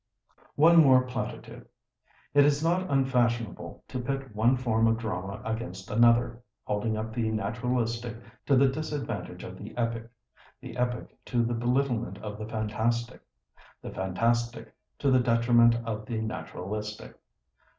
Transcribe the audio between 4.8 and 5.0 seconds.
of